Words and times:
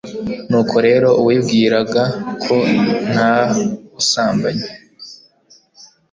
nuko 0.49 0.75
rero 0.87 1.09
uwibwiraga 1.21 2.03
ko 2.43 2.55
nta 3.11 3.33
busambanyi 3.93 4.67